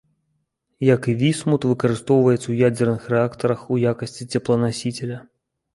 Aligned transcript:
Як 0.95 1.01
і 1.13 1.15
вісмут 1.19 1.67
выкарыстоўваецца 1.73 2.41
ў 2.49 2.55
ядзерных 2.73 3.07
рэактарах 3.17 3.59
у 3.75 3.83
якасці 3.95 4.33
цепланасіцеля. 4.35 5.25